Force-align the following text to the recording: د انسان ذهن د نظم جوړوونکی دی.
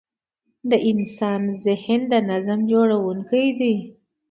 د 0.69 0.71
انسان 0.89 1.41
ذهن 1.65 2.01
د 2.11 2.13
نظم 2.29 2.59
جوړوونکی 2.71 3.47
دی. 3.59 3.75